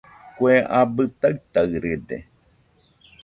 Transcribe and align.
Kue 0.35 0.53
abɨ 0.79 1.03
taɨtaɨrede 1.19 2.17